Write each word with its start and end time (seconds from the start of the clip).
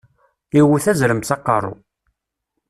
Iwwet 0.59 0.85
azrem 0.91 1.21
s 1.23 1.29
aqeṛṛu. 1.35 1.73